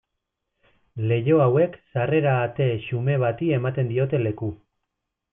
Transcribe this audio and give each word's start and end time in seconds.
Leiho 1.09 1.35
hauek 1.43 1.75
sarrera-ate 1.91 2.67
xume 2.89 3.17
bati 3.27 3.51
ematen 3.61 3.93
diote 3.95 4.23
leku. 4.29 4.49